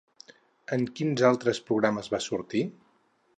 En 0.77 0.85
quins 0.99 1.23
altres 1.29 1.61
programes 1.67 2.11
va 2.15 2.21
sortir? 2.29 2.65